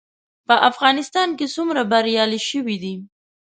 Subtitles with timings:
[0.47, 2.95] په افغانستان کې څومره بریالي شوي دي؟